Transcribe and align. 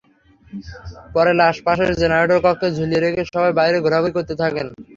পরে 1.13 1.31
লাশ 1.39 1.55
পাশের 1.65 1.91
জেনারেটর 2.01 2.39
কক্ষে 2.45 2.67
ঝুলিয়ে 2.77 3.03
রেখে 3.03 3.23
বাইরে 3.59 3.77
ঘোরাঘুরি 3.85 4.13
করতে 4.17 4.33
থাকেন। 4.41 4.67